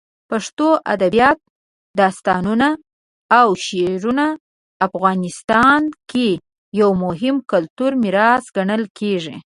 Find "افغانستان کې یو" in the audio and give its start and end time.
4.87-6.89